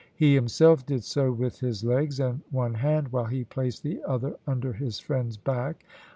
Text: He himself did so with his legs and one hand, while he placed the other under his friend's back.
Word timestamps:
He 0.15 0.33
himself 0.33 0.83
did 0.83 1.03
so 1.03 1.31
with 1.31 1.59
his 1.59 1.83
legs 1.83 2.19
and 2.19 2.41
one 2.49 2.73
hand, 2.73 3.09
while 3.09 3.25
he 3.25 3.43
placed 3.43 3.83
the 3.83 4.01
other 4.03 4.35
under 4.47 4.73
his 4.73 4.97
friend's 4.97 5.37
back. 5.37 5.85